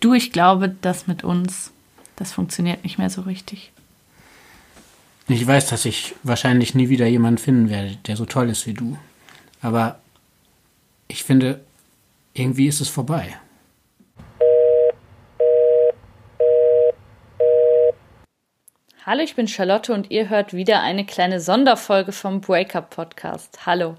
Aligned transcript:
Du, 0.00 0.14
ich 0.14 0.32
glaube, 0.32 0.74
das 0.80 1.06
mit 1.06 1.24
uns, 1.24 1.72
das 2.16 2.32
funktioniert 2.32 2.84
nicht 2.84 2.98
mehr 2.98 3.10
so 3.10 3.22
richtig. 3.22 3.72
Ich 5.28 5.44
weiß, 5.46 5.68
dass 5.68 5.84
ich 5.84 6.14
wahrscheinlich 6.22 6.74
nie 6.74 6.88
wieder 6.88 7.06
jemanden 7.06 7.38
finden 7.38 7.70
werde, 7.70 7.96
der 8.06 8.16
so 8.16 8.26
toll 8.26 8.48
ist 8.48 8.66
wie 8.66 8.74
du. 8.74 8.96
Aber 9.60 9.98
ich 11.08 11.24
finde, 11.24 11.60
irgendwie 12.34 12.68
ist 12.68 12.80
es 12.80 12.88
vorbei. 12.88 13.36
Hallo, 19.04 19.22
ich 19.22 19.34
bin 19.34 19.48
Charlotte 19.48 19.92
und 19.92 20.10
ihr 20.10 20.28
hört 20.28 20.52
wieder 20.52 20.80
eine 20.82 21.06
kleine 21.06 21.40
Sonderfolge 21.40 22.12
vom 22.12 22.40
Breakup 22.40 22.90
Podcast. 22.90 23.64
Hallo. 23.64 23.96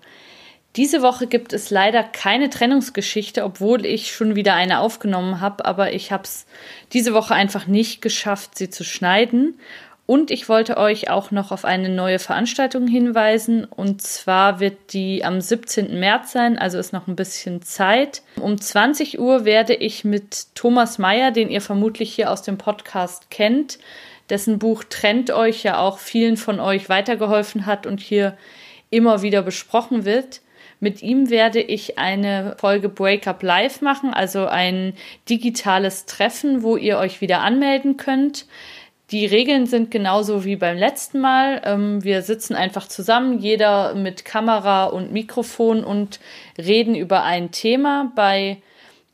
Diese 0.78 1.02
Woche 1.02 1.26
gibt 1.26 1.54
es 1.54 1.72
leider 1.72 2.04
keine 2.04 2.52
Trennungsgeschichte, 2.52 3.44
obwohl 3.44 3.84
ich 3.84 4.12
schon 4.12 4.36
wieder 4.36 4.54
eine 4.54 4.80
aufgenommen 4.80 5.42
habe, 5.42 5.66
aber 5.66 5.92
ich 5.94 6.12
habe 6.12 6.24
es 6.24 6.46
diese 6.94 7.16
Woche 7.16 7.34
einfach 7.34 7.66
nicht 7.66 8.00
geschafft, 8.04 8.56
sie 8.56 8.70
zu 8.70 8.84
schneiden. 8.84 9.60
Und 10.06 10.30
ich 10.30 10.48
wollte 10.48 10.78
euch 10.78 11.10
auch 11.10 11.32
noch 11.32 11.52
auf 11.52 11.66
eine 11.66 11.90
neue 11.90 12.20
Veranstaltung 12.20 12.88
hinweisen. 12.88 13.66
Und 13.66 14.04
zwar 14.04 14.60
wird 14.60 14.94
die 14.94 15.26
am 15.26 15.42
17. 15.42 16.00
März 16.00 16.32
sein, 16.32 16.60
also 16.60 16.78
ist 16.78 16.94
noch 16.94 17.08
ein 17.08 17.16
bisschen 17.16 17.64
Zeit. 17.64 18.22
Um 18.40 18.62
20 18.62 19.20
Uhr 19.20 19.46
werde 19.46 19.74
ich 19.74 20.06
mit 20.06 20.56
Thomas 20.56 21.00
Meyer, 21.00 21.32
den 21.32 21.50
ihr 21.50 21.62
vermutlich 21.62 22.14
hier 22.14 22.32
aus 22.32 22.44
dem 22.44 22.60
Podcast 22.60 23.32
kennt, 23.32 23.80
dessen 24.30 24.60
Buch 24.60 24.84
Trennt 24.88 25.32
euch 25.32 25.64
ja 25.64 25.80
auch 25.80 25.98
vielen 25.98 26.38
von 26.38 26.60
euch 26.60 26.88
weitergeholfen 26.88 27.66
hat 27.66 27.88
und 27.88 28.00
hier 28.00 28.38
immer 28.92 29.24
wieder 29.24 29.42
besprochen 29.42 30.06
wird. 30.06 30.42
Mit 30.80 31.02
ihm 31.02 31.30
werde 31.30 31.60
ich 31.60 31.98
eine 31.98 32.56
Folge 32.60 32.90
Breakup 32.90 33.42
Live 33.42 33.82
machen, 33.82 34.14
also 34.14 34.46
ein 34.46 34.94
digitales 35.28 36.06
Treffen, 36.06 36.62
wo 36.62 36.78
ihr 36.78 36.98
euch 36.98 37.20
wieder 37.20 37.42
anmelden 37.42 37.98
könnt. 37.98 38.46
Die 39.10 39.26
Regeln 39.26 39.66
sind 39.66 39.90
genauso 39.90 40.44
wie 40.44 40.58
beim 40.58 40.78
letzten 40.78 41.20
Mal. 41.20 41.62
Ähm, 41.64 42.04
wir 42.04 42.22
sitzen 42.22 42.56
einfach 42.56 42.88
zusammen, 42.88 43.40
jeder 43.40 43.96
mit 43.96 44.26
Kamera 44.26 44.86
und 44.86 45.14
Mikrofon 45.14 45.84
und 45.84 46.20
reden 46.58 46.94
über 46.94 47.24
ein 47.24 47.52
Thema. 47.52 48.12
Bei 48.16 48.58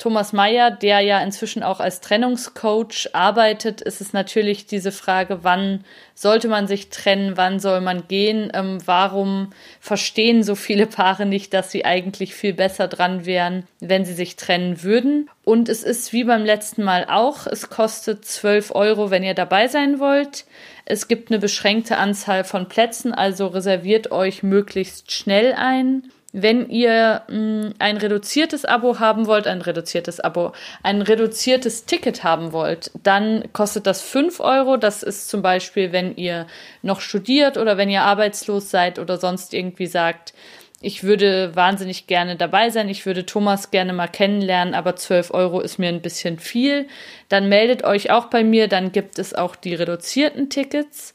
Thomas 0.04 0.34
Mayer, 0.34 0.70
der 0.70 1.00
ja 1.00 1.23
inzwischen 1.23 1.64
auch 1.64 1.80
als 1.80 2.02
Trennungscoach 2.02 3.12
arbeitet, 3.14 3.80
ist 3.80 4.02
es 4.02 4.12
natürlich 4.12 4.66
diese 4.66 4.92
Frage, 4.92 5.46
wann 5.46 5.86
sollte 6.14 6.50
man 6.50 6.68
sich 6.68 6.90
trennen, 6.90 7.38
wann 7.38 7.62
soll 7.62 7.80
man 7.80 8.09
gehen, 8.09 8.52
ähm, 8.54 8.80
warum 8.84 9.54
verstehen 9.80 10.44
so 10.44 10.56
viele 10.56 10.88
Paare 10.88 11.26
nicht, 11.26 11.54
dass 11.54 11.72
sie 11.72 11.86
eigentlich 11.86 12.36
viel 12.36 12.54
besser 12.54 12.90
dran 12.90 13.26
wären, 13.26 13.66
wenn 13.80 14.04
sie 14.04 14.12
sich 14.12 14.36
trennen 14.36 14.84
würden. 14.84 15.30
Und 15.46 15.70
es 15.70 15.84
ist 15.84 16.12
wie 16.12 16.26
beim 16.26 16.44
letzten 16.44 16.84
Mal 16.84 17.06
auch, 17.09 17.48
es 17.48 17.70
kostet 17.70 18.26
12 18.26 18.76
Euro, 18.76 19.09
wenn 19.09 19.24
ihr 19.24 19.36
dabei 19.36 19.70
sein 19.70 20.02
wollt. 20.02 20.44
Es 20.84 21.08
gibt 21.08 21.31
eine 21.31 21.40
beschränkte 21.40 21.96
Anzahl 21.96 22.44
von 22.44 22.68
Plätzen, 22.68 23.14
also 23.14 23.48
reserviert 23.48 24.12
euch 24.12 24.44
möglichst 24.44 25.14
schnell 25.14 25.54
ein. 25.54 26.12
Wenn 26.36 26.67
ihr 26.70 27.22
mh, 27.30 27.38
mm, 27.38 27.73
ein 27.78 27.98
reduziertes 27.98 28.66
Abo 28.66 29.00
haben 29.00 29.28
wollt, 29.28 29.45
ein 29.45 29.62
reduziertes 29.62 30.20
Abo, 30.20 30.52
ein 30.81 31.03
reduziertes 31.03 31.86
Ticket 31.86 32.23
haben 32.23 32.52
wollt, 32.52 32.90
dann 33.03 33.53
kostet 33.53 33.86
das 33.86 34.02
5 34.02 34.40
Euro. 34.40 34.78
Das 34.78 35.03
ist 35.03 35.30
zum 35.30 35.44
Beispiel, 35.44 35.92
wenn 35.92 36.16
ihr 36.16 36.48
noch 36.81 37.02
studiert 37.02 37.58
oder 37.58 37.78
wenn 37.78 37.90
ihr 37.90 38.02
arbeitslos 38.02 38.72
seid 38.72 38.98
oder 38.98 39.17
sonst 39.17 39.53
irgendwie 39.53 39.86
sagt, 39.86 40.34
ich 40.81 41.03
würde 41.03 41.56
wahnsinnig 41.56 42.08
gerne 42.08 42.36
dabei 42.36 42.72
sein, 42.72 42.90
ich 42.90 43.06
würde 43.06 43.25
Thomas 43.25 43.72
gerne 43.72 43.94
mal 43.94 44.08
kennenlernen, 44.08 44.73
aber 44.73 44.95
12 44.95 45.31
Euro 45.36 45.62
ist 45.62 45.78
mir 45.78 45.88
ein 45.88 46.02
bisschen 46.02 46.40
viel. 46.40 46.88
Dann 47.30 47.47
meldet 47.47 47.84
euch 47.84 48.09
auch 48.09 48.25
bei 48.25 48.44
mir, 48.44 48.68
dann 48.68 48.92
gibt 48.92 49.20
es 49.20 49.36
auch 49.36 49.56
die 49.56 49.75
reduzierten 49.75 50.50
Tickets. 50.50 51.14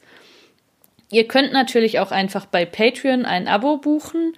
Ihr 1.11 1.27
könnt 1.27 1.53
natürlich 1.53 1.99
auch 1.99 2.11
einfach 2.11 2.45
bei 2.45 2.65
Patreon 2.65 3.25
ein 3.25 3.47
Abo 3.47 3.77
buchen. 3.77 4.33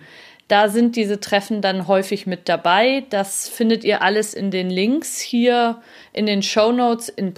Da 0.51 0.67
sind 0.67 0.97
diese 0.97 1.21
Treffen 1.21 1.61
dann 1.61 1.87
häufig 1.87 2.27
mit 2.27 2.49
dabei. 2.49 3.05
Das 3.09 3.47
findet 3.47 3.85
ihr 3.85 4.01
alles 4.01 4.33
in 4.33 4.51
den 4.51 4.69
Links 4.69 5.21
hier 5.21 5.81
in 6.11 6.25
den 6.25 6.43
Show 6.43 6.73
Notes. 6.73 7.07
In, 7.07 7.33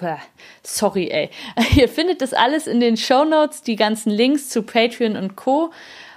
sorry, 0.64 1.10
ey. 1.12 1.30
Ihr 1.76 1.90
findet 1.90 2.24
das 2.24 2.34
alles 2.34 2.66
in 2.66 2.80
den 2.80 2.98
Show 2.98 3.24
Notes, 3.24 3.62
die 3.62 3.76
ganzen 3.76 4.10
Links 4.10 4.50
zu 4.50 4.64
Patreon 4.64 5.16
und 5.16 5.36
Co. 5.36 5.72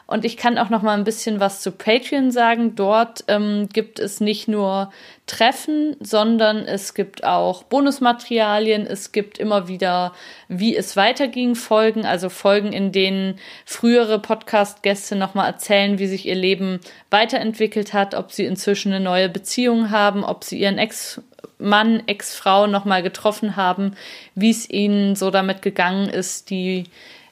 Und 0.07 0.25
ich 0.25 0.37
kann 0.37 0.57
auch 0.57 0.71
noch 0.71 0.83
mal 0.83 0.97
ein 0.97 1.03
bisschen 1.03 1.41
was 1.41 1.61
zu 1.63 1.73
Patreon 1.73 2.31
sagen. 2.31 2.77
Dort 2.77 3.25
ähm, 3.27 3.69
gibt 3.73 3.99
es 3.99 4.21
nicht 4.21 4.47
nur 4.47 4.93
Treffen, 5.27 5.97
sondern 5.99 6.59
es 6.59 6.95
gibt 6.95 7.25
auch 7.25 7.65
Bonusmaterialien. 7.65 8.87
Es 8.87 9.11
gibt 9.11 9.39
immer 9.39 9.67
wieder, 9.67 10.13
wie 10.47 10.77
es 10.77 10.97
weiterging, 10.97 11.57
Folgen, 11.57 12.07
also 12.07 12.29
Folgen, 12.29 12.73
in 12.73 12.93
denen 12.93 13.41
frühere 13.65 14.21
Podcast-Gäste 14.21 15.17
noch 15.17 15.35
mal 15.35 15.47
erzählen, 15.47 15.99
wie 15.99 16.07
sich 16.07 16.27
ihr 16.27 16.37
Leben 16.37 16.79
weiterentwickelt 17.11 17.93
hat, 17.93 18.15
ob 18.15 18.31
sie 18.31 18.45
inzwischen 18.45 18.93
eine 18.93 19.05
neue 19.05 19.29
Beziehung 19.29 19.91
haben, 19.91 20.23
ob 20.23 20.45
sie 20.45 20.61
ihren 20.61 20.79
Ex 20.79 21.21
Mann, 21.59 22.03
Ex-Frau 22.07 22.67
noch 22.67 22.85
mal 22.85 23.03
getroffen 23.03 23.57
haben, 23.57 23.97
wie 24.35 24.51
es 24.51 24.69
ihnen 24.69 25.17
so 25.17 25.31
damit 25.31 25.63
gegangen 25.63 26.09
ist, 26.09 26.51
die 26.51 26.85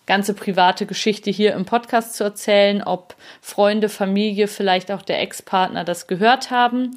ganze 0.06 0.34
private 0.34 0.86
Geschichte 0.86 1.30
hier 1.30 1.54
im 1.54 1.64
Podcast 1.64 2.14
zu 2.14 2.24
erzählen, 2.24 2.82
ob 2.82 3.14
Freunde, 3.40 3.88
Familie, 3.88 4.48
vielleicht 4.48 4.90
auch 4.90 5.02
der 5.02 5.20
Ex-Partner 5.20 5.84
das 5.84 6.06
gehört 6.06 6.50
haben. 6.50 6.96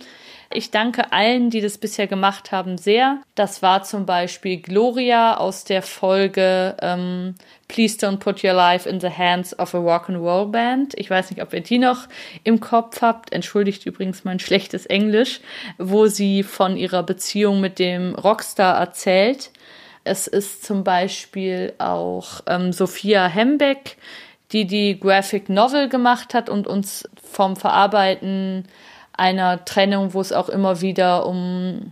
Ich 0.54 0.72
danke 0.72 1.12
allen, 1.12 1.50
die 1.50 1.60
das 1.60 1.78
bisher 1.78 2.08
gemacht 2.08 2.54
haben, 2.54 2.78
sehr. 2.78 3.20
Das 3.36 3.62
war 3.62 3.84
zum 3.84 4.06
Beispiel 4.06 4.58
Gloria 4.58 5.36
aus 5.36 5.66
der 5.66 5.82
Folge 5.82 6.78
ähm, 6.82 7.36
Please 7.68 7.98
Don't 7.98 8.18
Put 8.18 8.46
Your 8.46 8.54
Life 8.54 8.88
in 8.88 9.02
the 9.02 9.10
Hands 9.10 9.60
of 9.60 9.76
a 9.76 9.78
Rock'n'Roll 9.78 10.50
Band. 10.50 10.94
Ich 10.98 11.10
weiß 11.10 11.32
nicht, 11.32 11.42
ob 11.42 11.54
ihr 11.54 11.60
die 11.60 11.80
noch 11.80 12.08
im 12.46 12.62
Kopf 12.62 13.02
habt. 13.02 13.34
Entschuldigt 13.34 13.86
übrigens 13.86 14.24
mein 14.24 14.40
schlechtes 14.40 14.86
Englisch, 14.86 15.42
wo 15.78 16.08
sie 16.08 16.44
von 16.44 16.78
ihrer 16.78 17.04
Beziehung 17.04 17.60
mit 17.60 17.78
dem 17.78 18.16
Rockstar 18.16 18.80
erzählt. 18.80 19.52
Es 20.08 20.28
ist 20.28 20.64
zum 20.66 20.84
Beispiel 20.84 21.74
auch 21.78 22.42
ähm, 22.48 22.74
Sophia 22.74 23.28
Hembeck, 23.28 23.98
die 24.52 24.66
die 24.66 25.00
Graphic 25.00 25.50
Novel 25.50 25.90
gemacht 25.90 26.34
hat 26.34 26.50
und 26.50 26.68
uns 26.68 27.08
vom 27.22 27.56
Verarbeiten 27.56 28.68
einer 29.14 29.66
Trennung, 29.66 30.14
wo 30.14 30.22
es 30.22 30.32
auch 30.32 30.50
immer 30.50 30.82
wieder 30.82 31.26
um 31.26 31.92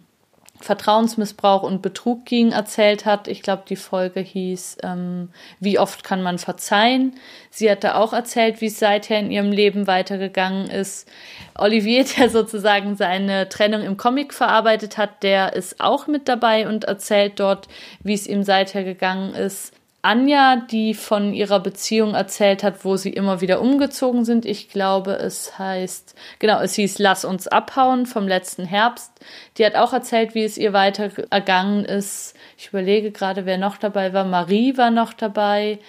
Vertrauensmissbrauch 0.65 1.61
und 1.61 1.83
Betrug 1.83 2.25
ging, 2.25 2.51
erzählt 2.51 3.05
hat. 3.05 3.27
Ich 3.27 3.43
glaube, 3.43 3.63
die 3.69 3.75
Folge 3.75 4.19
hieß 4.19 4.77
ähm, 4.81 5.29
Wie 5.59 5.77
oft 5.77 6.03
kann 6.03 6.23
man 6.23 6.39
verzeihen? 6.39 7.13
Sie 7.51 7.69
hatte 7.69 7.95
auch 7.95 8.13
erzählt, 8.13 8.61
wie 8.61 8.65
es 8.65 8.79
seither 8.79 9.19
in 9.19 9.29
ihrem 9.29 9.51
Leben 9.51 9.85
weitergegangen 9.85 10.67
ist. 10.69 11.07
Olivier, 11.55 12.03
der 12.17 12.29
sozusagen 12.29 12.95
seine 12.95 13.47
Trennung 13.47 13.83
im 13.83 13.95
Comic 13.95 14.33
verarbeitet 14.33 14.97
hat, 14.97 15.21
der 15.21 15.53
ist 15.53 15.79
auch 15.79 16.07
mit 16.07 16.27
dabei 16.27 16.67
und 16.67 16.85
erzählt 16.85 17.39
dort, 17.39 17.67
wie 18.01 18.15
es 18.15 18.25
ihm 18.25 18.41
seither 18.41 18.83
gegangen 18.83 19.35
ist. 19.35 19.71
Anja, 20.05 20.57
die 20.57 20.93
von 20.93 21.33
ihrer 21.33 21.59
Beziehung 21.59 22.13
erzählt 22.13 22.63
hat, 22.63 22.85
wo 22.85 22.95
sie 22.95 23.09
immer 23.09 23.41
wieder 23.41 23.59
umgezogen 23.59 24.23
sind. 24.23 24.45
Ich 24.45 24.69
glaube, 24.69 25.13
es 25.13 25.57
heißt, 25.57 26.15
genau, 26.37 26.61
es 26.61 26.75
hieß 26.75 26.99
Lass 26.99 27.25
uns 27.25 27.47
abhauen 27.47 28.05
vom 28.05 28.27
letzten 28.27 28.65
Herbst. 28.65 29.11
Die 29.57 29.65
hat 29.65 29.75
auch 29.75 29.93
erzählt, 29.93 30.35
wie 30.35 30.43
es 30.43 30.57
ihr 30.57 30.73
weiter 30.73 31.09
ergangen 31.31 31.85
ist. 31.85 32.35
Ich 32.57 32.67
überlege 32.67 33.11
gerade, 33.11 33.45
wer 33.45 33.57
noch 33.57 33.77
dabei 33.77 34.13
war. 34.13 34.25
Marie 34.25 34.77
war 34.77 34.91
noch 34.91 35.13
dabei. 35.13 35.79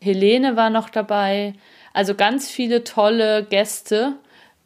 Helene 0.00 0.56
war 0.56 0.70
noch 0.70 0.88
dabei. 0.88 1.52
Also 1.92 2.14
ganz 2.14 2.50
viele 2.50 2.82
tolle 2.82 3.44
Gäste 3.44 4.14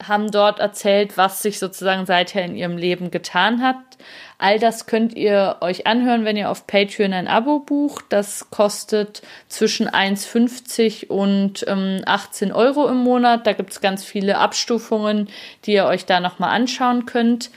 haben 0.02 0.30
dort 0.30 0.58
erzählt, 0.58 1.16
was 1.16 1.42
sich 1.42 1.58
sozusagen 1.58 2.06
seither 2.06 2.44
in 2.44 2.56
ihrem 2.56 2.76
Leben 2.76 3.10
getan 3.10 3.62
hat. 3.62 3.76
All 4.38 4.58
das 4.58 4.86
könnt 4.86 5.14
ihr 5.14 5.56
euch 5.60 5.86
anhören, 5.86 6.24
wenn 6.24 6.36
ihr 6.36 6.50
auf 6.50 6.66
Patreon 6.66 7.12
ein 7.12 7.28
Abo 7.28 7.60
bucht. 7.60 8.06
Das 8.08 8.50
kostet 8.50 9.22
zwischen 9.48 9.88
1,50 9.88 11.06
und 11.06 11.64
ähm, 11.68 12.02
18 12.04 12.52
Euro 12.52 12.88
im 12.88 12.98
Monat. 12.98 13.46
Da 13.46 13.52
gibt 13.52 13.72
es 13.72 13.80
ganz 13.80 14.04
viele 14.04 14.38
Abstufungen, 14.38 15.28
die 15.64 15.72
ihr 15.74 15.86
euch 15.86 16.04
da 16.04 16.20
nochmal 16.20 16.50
anschauen 16.50 17.06
könnt. 17.06 17.50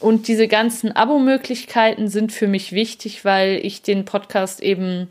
Und 0.00 0.28
diese 0.28 0.48
ganzen 0.48 0.94
Abo-Möglichkeiten 0.94 2.08
sind 2.08 2.32
für 2.32 2.48
mich 2.48 2.72
wichtig, 2.72 3.24
weil 3.24 3.60
ich 3.62 3.82
den 3.82 4.04
Podcast 4.04 4.60
eben 4.60 5.08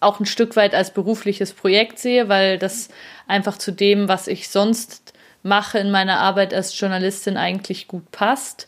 auch 0.00 0.20
ein 0.20 0.26
Stück 0.26 0.56
weit 0.56 0.74
als 0.74 0.92
berufliches 0.92 1.52
Projekt 1.52 1.98
sehe, 1.98 2.28
weil 2.28 2.58
das 2.58 2.88
einfach 3.26 3.56
zu 3.58 3.72
dem, 3.72 4.08
was 4.08 4.26
ich 4.26 4.48
sonst 4.48 5.13
mache 5.44 5.78
in 5.78 5.92
meiner 5.92 6.18
Arbeit 6.18 6.52
als 6.52 6.78
Journalistin 6.78 7.36
eigentlich 7.36 7.86
gut 7.86 8.10
passt. 8.10 8.66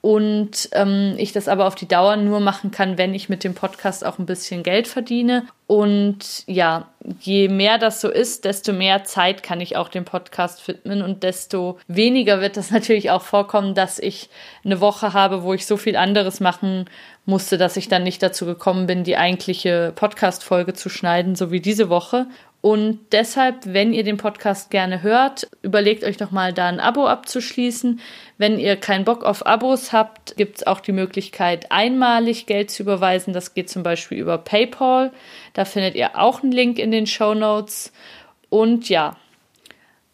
und 0.00 0.68
ähm, 0.72 1.14
ich 1.16 1.32
das 1.32 1.48
aber 1.48 1.66
auf 1.66 1.76
die 1.76 1.88
Dauer 1.88 2.16
nur 2.16 2.38
machen 2.38 2.70
kann, 2.70 2.98
wenn 2.98 3.14
ich 3.14 3.30
mit 3.30 3.42
dem 3.42 3.54
Podcast 3.54 4.04
auch 4.04 4.18
ein 4.18 4.26
bisschen 4.26 4.62
Geld 4.62 4.86
verdiene. 4.86 5.46
Und 5.66 6.44
ja, 6.46 6.90
je 7.20 7.48
mehr 7.48 7.78
das 7.78 8.02
so 8.02 8.10
ist, 8.10 8.44
desto 8.44 8.74
mehr 8.74 9.04
Zeit 9.04 9.42
kann 9.42 9.62
ich 9.62 9.76
auch 9.76 9.88
dem 9.88 10.04
Podcast 10.04 10.68
widmen 10.68 11.00
und 11.00 11.22
desto 11.22 11.78
weniger 11.88 12.42
wird 12.42 12.58
das 12.58 12.70
natürlich 12.76 13.10
auch 13.10 13.22
vorkommen, 13.22 13.74
dass 13.74 13.98
ich 13.98 14.28
eine 14.62 14.80
Woche 14.80 15.14
habe, 15.14 15.42
wo 15.42 15.54
ich 15.54 15.64
so 15.64 15.78
viel 15.78 15.96
anderes 15.96 16.38
machen 16.38 16.84
musste, 17.24 17.56
dass 17.56 17.78
ich 17.78 17.88
dann 17.88 18.02
nicht 18.02 18.22
dazu 18.22 18.44
gekommen 18.44 18.86
bin, 18.86 19.04
die 19.04 19.16
eigentliche 19.16 19.92
Podcast-Folge 19.96 20.74
zu 20.74 20.90
schneiden, 20.90 21.34
so 21.34 21.50
wie 21.50 21.60
diese 21.60 21.88
Woche. 21.88 22.26
Und 22.64 23.00
deshalb, 23.12 23.74
wenn 23.74 23.92
ihr 23.92 24.04
den 24.04 24.16
Podcast 24.16 24.70
gerne 24.70 25.02
hört, 25.02 25.46
überlegt 25.60 26.02
euch 26.02 26.16
doch 26.16 26.30
mal 26.30 26.54
da 26.54 26.66
ein 26.66 26.80
Abo 26.80 27.06
abzuschließen. 27.06 28.00
Wenn 28.38 28.58
ihr 28.58 28.76
keinen 28.76 29.04
Bock 29.04 29.22
auf 29.22 29.44
Abos 29.44 29.92
habt, 29.92 30.34
gibt 30.38 30.56
es 30.56 30.66
auch 30.66 30.80
die 30.80 30.92
Möglichkeit, 30.92 31.70
einmalig 31.70 32.46
Geld 32.46 32.70
zu 32.70 32.82
überweisen. 32.82 33.34
Das 33.34 33.52
geht 33.52 33.68
zum 33.68 33.82
Beispiel 33.82 34.16
über 34.16 34.38
PayPal. 34.38 35.12
Da 35.52 35.66
findet 35.66 35.94
ihr 35.94 36.18
auch 36.18 36.42
einen 36.42 36.52
Link 36.52 36.78
in 36.78 36.90
den 36.90 37.06
Show 37.06 37.34
Notes. 37.34 37.92
Und 38.48 38.88
ja, 38.88 39.18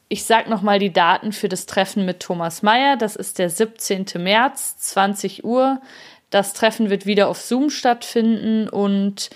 ich 0.08 0.25
sage 0.25 0.50
nochmal 0.50 0.81
die 0.81 0.93
Daten 0.93 1.31
für 1.31 1.49
das 1.49 1.67
Treffen 1.67 2.05
mit 2.05 2.19
Thomas 2.19 2.64
Meyer. 2.64 2.96
Das 2.96 3.14
ist 3.14 3.38
der 3.38 3.49
17. 3.49 4.06
März, 4.17 4.76
20 4.76 5.44
Uhr. 5.44 5.81
Das 6.31 6.53
Treffen 6.53 6.91
wird 6.91 7.06
wieder 7.06 7.29
auf 7.29 7.41
Zoom 7.41 7.70
stattfinden 7.70 8.69
und 8.69 9.31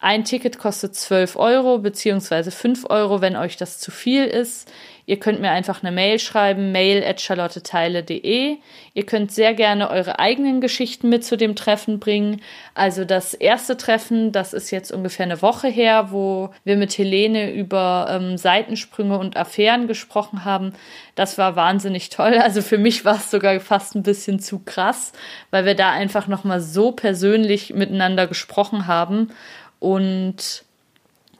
ein 0.00 0.24
Ticket 0.24 0.58
kostet 0.58 0.94
12 0.94 1.36
Euro 1.36 1.78
beziehungsweise 1.78 2.52
5 2.52 2.86
Euro, 2.88 3.20
wenn 3.20 3.36
euch 3.36 3.56
das 3.56 3.80
zu 3.80 3.90
viel 3.90 4.24
ist. 4.24 4.70
Ihr 5.06 5.18
könnt 5.18 5.40
mir 5.40 5.50
einfach 5.50 5.82
eine 5.82 5.90
Mail 5.90 6.18
schreiben, 6.18 6.70
mail 6.70 7.02
at 7.02 7.18
charlotteteile.de. 7.20 8.58
Ihr 8.92 9.06
könnt 9.06 9.32
sehr 9.32 9.54
gerne 9.54 9.90
eure 9.90 10.18
eigenen 10.18 10.60
Geschichten 10.60 11.08
mit 11.08 11.24
zu 11.24 11.38
dem 11.38 11.56
Treffen 11.56 11.98
bringen. 11.98 12.42
Also 12.74 13.06
das 13.06 13.32
erste 13.32 13.78
Treffen, 13.78 14.32
das 14.32 14.52
ist 14.52 14.70
jetzt 14.70 14.92
ungefähr 14.92 15.24
eine 15.24 15.40
Woche 15.40 15.68
her, 15.68 16.12
wo 16.12 16.50
wir 16.62 16.76
mit 16.76 16.96
Helene 16.98 17.50
über 17.52 18.06
ähm, 18.10 18.36
Seitensprünge 18.36 19.18
und 19.18 19.38
Affären 19.38 19.88
gesprochen 19.88 20.44
haben. 20.44 20.74
Das 21.14 21.38
war 21.38 21.56
wahnsinnig 21.56 22.10
toll. 22.10 22.38
Also 22.48 22.62
für 22.62 22.78
mich 22.78 23.04
war 23.04 23.16
es 23.16 23.30
sogar 23.30 23.58
fast 23.60 23.94
ein 23.94 24.02
bisschen 24.02 24.40
zu 24.40 24.60
krass, 24.60 25.12
weil 25.50 25.64
wir 25.64 25.74
da 25.74 25.90
einfach 25.90 26.26
nochmal 26.28 26.60
so 26.60 26.92
persönlich 26.92 27.74
miteinander 27.74 28.26
gesprochen 28.26 28.86
haben 28.86 29.30
und 29.80 30.64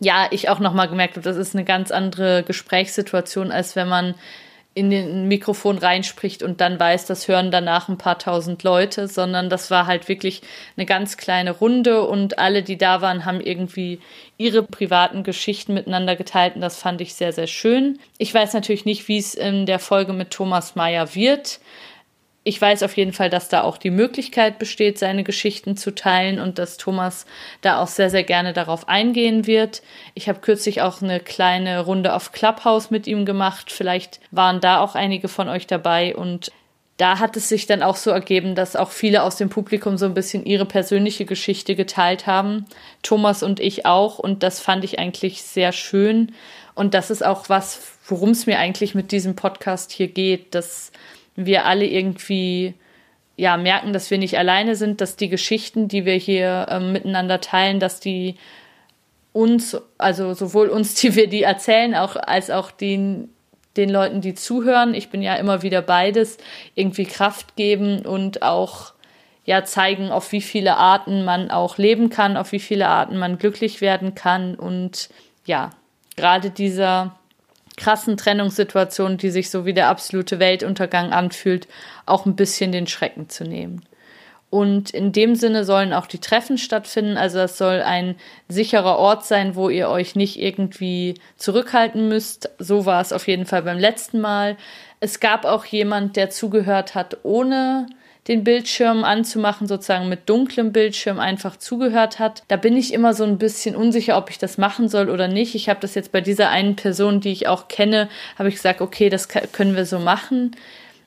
ja, 0.01 0.29
ich 0.31 0.49
auch 0.49 0.61
nochmal 0.61 0.89
gemerkt 0.89 1.17
habe, 1.17 1.25
das 1.25 1.37
ist 1.37 1.55
eine 1.55 1.65
ganz 1.65 1.91
andere 1.91 2.45
Gesprächssituation, 2.45 3.51
als 3.51 3.75
wenn 3.75 3.89
man 3.89 4.15
in 4.79 4.91
den 4.91 5.27
Mikrofon 5.27 5.77
reinspricht 5.77 6.45
und 6.45 6.61
dann 6.61 6.79
weiß, 6.79 7.07
das 7.07 7.27
hören 7.27 7.51
danach 7.51 7.89
ein 7.89 7.99
paar 7.99 8.17
tausend 8.17 8.63
Leute, 8.63 9.09
sondern 9.09 9.51
das 9.51 9.73
war 9.73 9.89
halt 9.89 10.09
wirklich 10.09 10.41
eine 10.77 10.87
ganz 10.87 11.17
kleine 11.17 11.51
Runde 11.51 12.07
und 12.07 12.39
alle, 12.39 12.63
die 12.63 12.79
da 12.79 13.03
waren, 13.03 13.25
haben 13.25 13.41
irgendwie 13.41 13.99
ihre 14.37 14.63
privaten 14.63 15.25
Geschichten 15.25 15.75
miteinander 15.75 16.15
geteilt 16.15 16.55
und 16.55 16.61
das 16.61 16.77
fand 16.77 17.01
ich 17.01 17.15
sehr, 17.15 17.33
sehr 17.33 17.49
schön. 17.49 17.99
Ich 18.19 18.33
weiß 18.33 18.53
natürlich 18.53 18.85
nicht, 18.85 19.09
wie 19.09 19.19
es 19.19 19.35
in 19.35 19.67
der 19.67 19.81
Folge 19.81 20.13
mit 20.13 20.31
Thomas 20.31 20.77
Mayer 20.77 21.13
wird 21.13 21.59
ich 22.49 22.59
weiß 22.59 22.83
auf 22.83 22.97
jeden 22.97 23.13
Fall, 23.13 23.29
dass 23.29 23.51
da 23.51 23.61
auch 23.61 23.77
die 23.77 23.91
Möglichkeit 23.91 24.59
besteht, 24.59 24.99
seine 24.99 25.23
Geschichten 25.23 25.77
zu 25.77 25.95
teilen 25.95 26.41
und 26.41 26.59
dass 26.59 26.79
Thomas 26.79 27.27
da 27.61 27.79
auch 27.79 27.89
sehr, 27.89 28.09
sehr 28.09 28.25
gerne 28.25 28.55
darauf 28.55 28.89
eingehen 28.89 29.47
wird. 29.47 29.83
Ich 30.15 30.31
habe 30.31 30.41
kürzlich 30.41 30.81
auch 30.81 31.03
eine 31.03 31.21
kleine 31.21 31.81
Runde 31.81 32.15
auf 32.15 32.33
Clubhouse 32.33 32.91
mit 32.91 33.07
ihm 33.07 33.27
gemacht. 33.27 33.71
Vielleicht 33.71 34.21
waren 34.31 34.63
da 34.63 34.81
auch 34.81 34.95
einige 34.95 35.29
von 35.29 35.51
euch 35.51 35.67
dabei 35.67 36.17
und 36.17 36.51
da 36.97 37.19
hat 37.19 37.37
es 37.37 37.51
sich 37.51 37.67
dann 37.67 37.83
auch 37.83 37.97
so 37.97 38.11
ergeben, 38.11 38.55
dass 38.55 38.77
auch 38.77 38.93
viele 38.93 39.25
aus 39.25 39.37
dem 39.37 39.51
Publikum 39.51 39.99
so 39.99 40.07
ein 40.07 40.15
bisschen 40.15 40.47
ihre 40.47 40.65
persönliche 40.65 41.27
Geschichte 41.27 41.75
geteilt 41.77 42.27
haben. 42.27 42.65
Thomas 43.03 43.43
und 43.43 43.61
ich 43.61 43.85
auch. 43.85 44.19
Und 44.19 44.43
das 44.43 44.59
fand 44.59 44.85
ich 44.85 44.99
eigentlich 44.99 45.43
sehr 45.43 45.73
schön. 45.73 46.33
Und 46.75 46.95
das 46.95 47.11
ist 47.11 47.25
auch 47.25 47.51
was, 47.51 47.99
worum 48.07 48.31
es 48.31 48.47
mir 48.47 48.59
eigentlich 48.59 48.95
mit 48.95 49.13
diesem 49.13 49.37
Podcast 49.37 49.93
hier 49.93 50.09
geht, 50.09 50.55
dass 50.55 50.93
wir 51.47 51.65
alle 51.65 51.87
irgendwie 51.87 52.75
ja 53.37 53.57
merken, 53.57 53.93
dass 53.93 54.11
wir 54.11 54.19
nicht 54.19 54.37
alleine 54.37 54.75
sind, 54.75 55.01
dass 55.01 55.17
die 55.17 55.29
Geschichten, 55.29 55.87
die 55.87 56.05
wir 56.05 56.15
hier 56.15 56.67
ähm, 56.69 56.93
miteinander 56.93 57.41
teilen, 57.41 57.79
dass 57.79 58.01
die 58.01 58.35
uns, 59.33 59.81
also 59.97 60.35
sowohl 60.35 60.69
uns, 60.69 60.95
die 61.01 61.15
wir 61.15 61.29
die 61.29 61.43
erzählen, 61.43 61.95
auch 61.95 62.17
als 62.17 62.51
auch 62.51 62.71
den 62.71 63.31
den 63.77 63.91
Leuten, 63.91 64.21
die 64.21 64.35
zuhören, 64.35 64.93
ich 64.93 65.09
bin 65.09 65.23
ja 65.23 65.37
immer 65.37 65.63
wieder 65.63 65.83
beides, 65.83 66.39
irgendwie 66.75 67.05
Kraft 67.05 67.55
geben 67.55 68.05
und 68.05 68.43
auch 68.43 68.93
ja 69.45 69.65
zeigen, 69.65 70.11
auf 70.11 70.33
wie 70.33 70.41
viele 70.41 70.77
Arten 70.77 71.25
man 71.25 71.53
auch 71.53 71.79
leben 71.79 72.11
kann, 72.11 72.37
auf 72.37 72.51
wie 72.51 72.59
viele 72.59 72.89
Arten 72.89 73.19
man 73.19 73.39
glücklich 73.39 73.81
werden 73.81 74.17
kann. 74.17 74.57
Und 74.57 75.11
ja, 75.47 75.71
gerade 76.17 76.51
dieser 76.51 77.18
krassen 77.79 78.19
Trennungssituation, 78.19 79.17
die 79.17 79.31
sich 79.31 79.49
so 79.49 79.65
wie 79.65 79.73
der 79.73 79.89
absolute 79.89 80.39
Weltuntergang 80.39 81.13
anfühlt, 81.13 81.67
auch 82.05 82.27
ein 82.27 82.37
bisschen 82.37 82.73
den 82.73 82.87
Schrecken 82.87 83.31
zu 83.31 83.45
nehmen. 83.45 83.83
Und 84.51 84.91
in 84.91 85.13
dem 85.13 85.35
Sinne 85.35 85.65
sollen 85.65 85.93
auch 85.93 86.07
die 86.07 86.21
Treffen 86.21 86.57
stattfinden. 86.57 87.19
Also 87.19 87.39
es 87.39 87.59
soll 87.59 87.83
ein 87.83 88.17
sicherer 88.49 88.97
Ort 88.97 89.27
sein, 89.27 89.57
wo 89.57 89.69
ihr 89.69 89.91
euch 89.91 90.17
nicht 90.17 90.41
irgendwie 90.41 91.21
zurückhalten 91.37 92.09
müsst. 92.09 92.51
So 92.59 92.87
war 92.87 93.01
es 93.01 93.13
auf 93.13 93.29
jeden 93.29 93.45
Fall 93.45 93.63
beim 93.63 93.79
letzten 93.79 94.21
Mal. 94.21 94.57
Es 95.01 95.21
gab 95.21 95.45
auch 95.45 95.67
jemand, 95.67 96.17
der 96.17 96.31
zugehört 96.31 96.95
hat, 96.95 97.19
ohne 97.25 97.87
den 98.29 98.45
Bildschirm 98.45 99.05
anzumachen, 99.05 99.67
sozusagen 99.67 100.09
mit 100.09 100.29
dunklem 100.29 100.73
Bildschirm 100.73 101.19
einfach 101.19 101.57
zugehört 101.57 102.19
hat. 102.19 102.43
Da 102.49 102.57
bin 102.57 102.77
ich 102.77 102.93
immer 102.93 103.15
so 103.15 103.25
ein 103.25 103.39
bisschen 103.39 103.75
unsicher, 103.75 104.19
ob 104.19 104.29
ich 104.29 104.39
das 104.39 104.59
machen 104.59 104.89
soll 104.91 105.09
oder 105.09 105.29
nicht. 105.29 105.55
Ich 105.55 105.71
habe 105.71 105.81
das 105.81 105.95
jetzt 105.95 106.13
bei 106.13 106.21
dieser 106.21 106.51
einen 106.51 106.77
Person, 106.77 107.21
die 107.21 107.33
ich 107.33 107.49
auch 107.49 107.69
kenne, 107.69 108.09
habe 108.39 108.51
ich 108.51 108.57
gesagt, 108.57 108.83
okay, 108.83 109.09
das 109.09 109.29
können 109.29 109.75
wir 109.75 109.87
so 109.87 109.99
machen. 109.99 110.55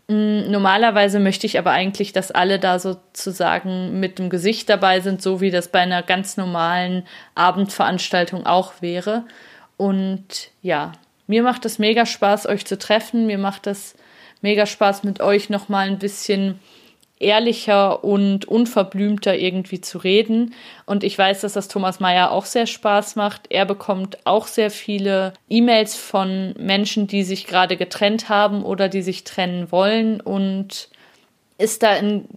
Mm, 0.07 0.49
normalerweise 0.49 1.19
möchte 1.19 1.45
ich 1.45 1.59
aber 1.59 1.71
eigentlich, 1.71 2.11
dass 2.11 2.31
alle 2.31 2.57
da 2.57 2.79
sozusagen 2.79 3.99
mit 3.99 4.17
dem 4.17 4.31
Gesicht 4.31 4.67
dabei 4.67 4.99
sind, 4.99 5.21
so 5.21 5.41
wie 5.41 5.51
das 5.51 5.67
bei 5.67 5.79
einer 5.79 6.01
ganz 6.01 6.37
normalen 6.37 7.03
Abendveranstaltung 7.35 8.47
auch 8.47 8.73
wäre. 8.81 9.25
Und 9.77 10.49
ja, 10.63 10.93
mir 11.27 11.43
macht 11.43 11.65
es 11.65 11.77
mega 11.77 12.07
Spaß, 12.07 12.47
euch 12.47 12.65
zu 12.65 12.79
treffen. 12.79 13.27
Mir 13.27 13.37
macht 13.37 13.67
es 13.67 13.95
mega 14.41 14.65
Spaß, 14.65 15.03
mit 15.03 15.21
euch 15.21 15.49
nochmal 15.49 15.87
ein 15.87 15.99
bisschen 15.99 16.59
ehrlicher 17.21 18.03
und 18.03 18.45
unverblümter 18.45 19.35
irgendwie 19.37 19.81
zu 19.81 19.97
reden. 19.97 20.53
Und 20.85 21.03
ich 21.03 21.17
weiß, 21.17 21.41
dass 21.41 21.53
das 21.53 21.67
Thomas 21.67 21.99
Mayer 21.99 22.31
auch 22.31 22.45
sehr 22.45 22.67
Spaß 22.67 23.15
macht. 23.15 23.43
Er 23.49 23.65
bekommt 23.65 24.17
auch 24.25 24.47
sehr 24.47 24.71
viele 24.71 25.33
E-Mails 25.49 25.95
von 25.95 26.53
Menschen, 26.57 27.07
die 27.07 27.23
sich 27.23 27.47
gerade 27.47 27.77
getrennt 27.77 28.29
haben 28.29 28.63
oder 28.63 28.89
die 28.89 29.01
sich 29.01 29.23
trennen 29.23 29.71
wollen 29.71 30.19
und 30.21 30.89
ist 31.57 31.83
da, 31.83 31.95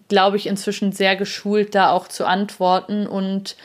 glaube 0.09 0.37
ich, 0.37 0.47
inzwischen 0.47 0.93
sehr 0.93 1.17
geschult, 1.17 1.75
da 1.75 1.91
auch 1.91 2.09
zu 2.09 2.27
antworten 2.27 3.07
und 3.07 3.57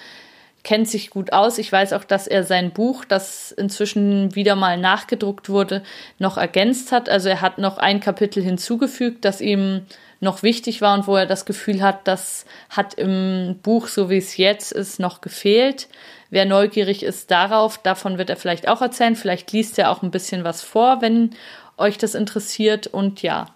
kennt 0.64 0.88
sich 0.88 1.10
gut 1.10 1.34
aus. 1.34 1.58
Ich 1.58 1.72
weiß 1.72 1.94
auch, 1.94 2.04
dass 2.04 2.28
er 2.28 2.44
sein 2.44 2.72
Buch, 2.72 3.06
das 3.06 3.52
inzwischen 3.52 4.36
wieder 4.36 4.56
mal 4.56 4.78
nachgedruckt 4.78 5.50
wurde, 5.50 5.84
noch 6.18 6.38
ergänzt 6.38 6.92
hat. 6.92 7.10
Also 7.10 7.30
er 7.30 7.42
hat 7.42 7.58
noch 7.58 7.78
ein 7.78 8.00
Kapitel 8.00 8.44
hinzugefügt, 8.44 9.26
das 9.26 9.42
ihm 9.42 9.82
noch 10.20 10.44
wichtig 10.44 10.82
war 10.82 10.94
und 10.96 11.08
wo 11.08 11.16
er 11.16 11.26
das 11.26 11.46
Gefühl 11.46 11.82
hat, 11.82 12.08
das 12.08 12.46
hat 12.70 12.94
im 12.96 13.60
Buch, 13.62 13.88
so 13.88 14.10
wie 14.10 14.18
es 14.18 14.38
jetzt 14.38 14.72
ist, 14.72 15.00
noch 15.00 15.22
gefehlt. 15.22 15.88
Wer 16.30 16.46
neugierig 16.46 17.04
ist 17.04 17.32
darauf, 17.32 17.78
davon 17.78 18.18
wird 18.18 18.30
er 18.30 18.38
vielleicht 18.38 18.68
auch 18.68 18.82
erzählen. 18.82 19.16
Vielleicht 19.16 19.52
liest 19.52 19.80
er 19.80 19.90
auch 19.92 20.04
ein 20.04 20.12
bisschen 20.12 20.44
was 20.44 20.62
vor, 20.62 21.02
wenn 21.02 21.32
euch 21.78 21.98
das 21.98 22.14
interessiert. 22.16 22.88
Und 22.88 23.22
ja, 23.22 23.48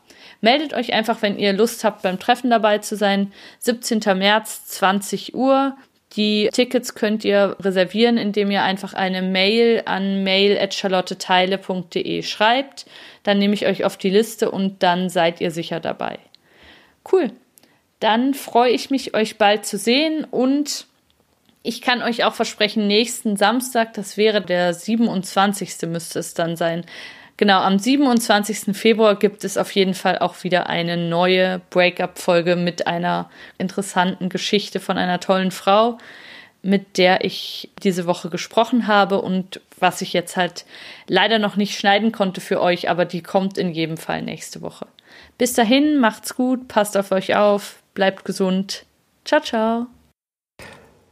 meldet 0.42 0.74
euch 0.74 0.94
einfach, 0.94 1.22
wenn 1.22 1.38
ihr 1.38 1.54
Lust 1.54 1.84
habt, 1.84 2.02
beim 2.02 2.20
Treffen 2.20 2.50
dabei 2.50 2.80
zu 2.80 2.96
sein. 2.96 3.32
17. 3.60 4.00
März, 4.18 4.66
20 4.68 5.36
Uhr. 5.36 5.78
Die 6.16 6.50
Tickets 6.52 6.96
könnt 6.96 7.26
ihr 7.26 7.56
reservieren, 7.60 8.18
indem 8.18 8.52
ihr 8.52 8.64
einfach 8.64 8.94
eine 8.94 9.22
Mail 9.24 9.82
an 9.86 10.24
mail.charlotteteile.de 10.24 12.22
schreibt. 12.24 12.86
Dann 13.24 13.40
nehme 13.40 13.54
ich 13.56 13.66
euch 13.66 13.84
auf 13.84 13.98
die 13.98 14.12
Liste 14.12 14.52
und 14.52 14.84
dann 14.84 15.10
seid 15.10 15.42
ihr 15.42 15.52
sicher 15.52 15.80
dabei. 15.80 16.20
Cool. 17.12 17.32
Dann 18.00 18.34
freue 18.34 18.72
ich 18.72 18.90
mich, 18.90 19.14
euch 19.14 19.38
bald 19.38 19.66
zu 19.66 19.78
sehen 19.78 20.26
und 20.30 20.88
ich 21.64 21.82
kann 21.82 22.02
euch 22.02 22.26
auch 22.26 22.34
versprechen, 22.34 22.88
nächsten 22.88 23.38
Samstag, 23.38 23.94
das 23.94 24.18
wäre 24.18 24.42
der 24.42 24.74
27. 24.74 25.84
müsste 25.88 26.20
es 26.20 26.34
dann 26.34 26.58
sein. 26.58 26.86
Genau, 27.38 27.62
am 27.62 27.80
27. 27.80 28.76
Februar 28.78 29.16
gibt 29.16 29.44
es 29.44 29.58
auf 29.58 29.72
jeden 29.72 29.96
Fall 29.96 30.20
auch 30.20 30.44
wieder 30.44 30.68
eine 30.68 30.98
neue 30.98 31.62
Breakup-Folge 31.72 32.56
mit 32.56 32.86
einer 32.86 33.30
interessanten 33.58 34.30
Geschichte 34.30 34.80
von 34.80 34.98
einer 34.98 35.20
tollen 35.20 35.52
Frau, 35.52 35.98
mit 36.62 36.98
der 36.98 37.26
ich 37.26 37.72
diese 37.82 38.06
Woche 38.06 38.30
gesprochen 38.30 38.88
habe 38.88 39.22
und 39.22 39.62
was 39.80 40.02
ich 40.02 40.14
jetzt 40.14 40.38
halt 40.38 40.66
leider 41.08 41.40
noch 41.40 41.56
nicht 41.56 41.78
schneiden 41.78 42.12
konnte 42.12 42.40
für 42.40 42.62
euch, 42.62 42.90
aber 42.90 43.06
die 43.06 43.24
kommt 43.24 43.58
in 43.58 43.72
jedem 43.72 43.98
Fall 43.98 44.22
nächste 44.22 44.62
Woche. 44.62 44.88
Bis 45.38 45.54
dahin, 45.54 46.00
macht's 46.00 46.36
gut, 46.36 46.68
passt 46.68 46.98
auf 46.98 47.12
euch 47.12 47.36
auf. 47.36 47.84
bleibt 47.94 48.26
gesund. 48.26 48.86
Ciao, 49.26 49.42
ciao. 49.42 49.88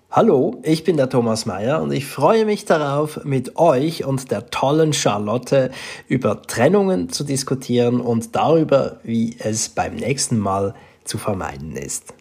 Hallo, 0.10 0.60
ich 0.64 0.84
bin 0.84 0.98
der 0.98 1.10
Thomas 1.10 1.46
Mayer 1.46 1.82
und 1.82 1.94
ich 1.94 2.06
freue 2.06 2.44
mich 2.44 2.66
darauf, 2.66 3.24
mit 3.24 3.56
euch 3.56 4.04
und 4.04 4.30
der 4.30 4.50
tollen 4.50 4.92
Charlotte 4.92 5.72
über 6.10 6.42
Trennungen 6.42 7.08
zu 7.10 7.24
diskutieren 7.24 8.02
und 8.02 8.36
darüber, 8.36 9.00
wie 9.04 9.38
es 9.40 9.70
beim 9.70 9.96
nächsten 9.96 10.38
Mal 10.38 10.76
zu 11.06 11.18
vermeiden 11.18 11.78
ist. 11.78 12.14